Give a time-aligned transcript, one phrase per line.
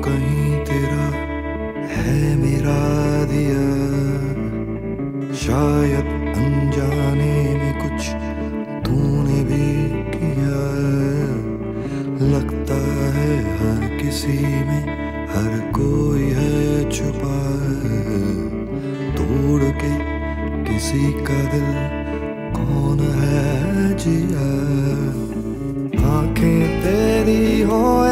[0.00, 1.04] कहीं तेरा
[1.86, 3.88] है मेरा दिया।
[5.34, 6.18] शायद
[7.54, 8.08] में कुछ
[8.86, 10.64] तूने भी किया।
[12.36, 12.74] लगता
[13.14, 14.82] है हर किसी में
[15.28, 17.38] हर कोई है छुपा।
[19.14, 20.18] तोड़ के
[20.64, 21.98] किसी का दिल
[22.56, 24.78] कौन है जिया?
[26.08, 28.07] आँखें तेरी हो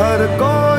[0.00, 0.69] हर कोई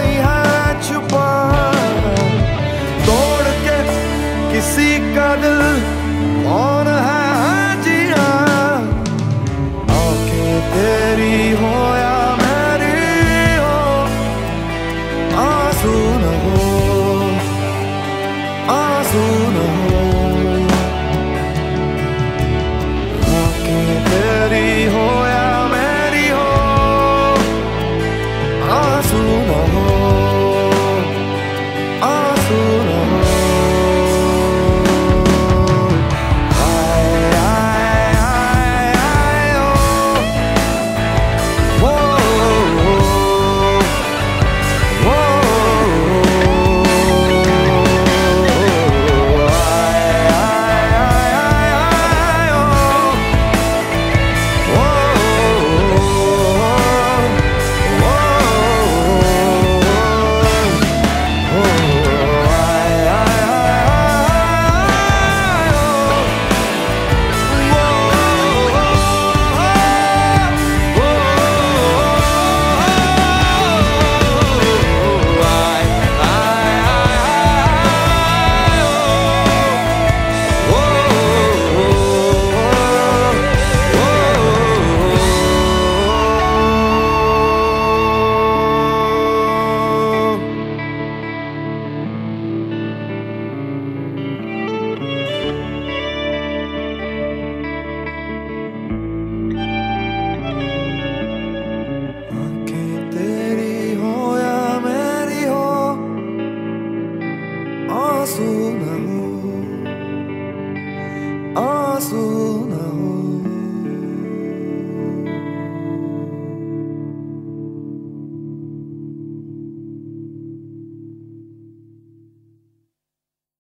[108.80, 109.21] Namu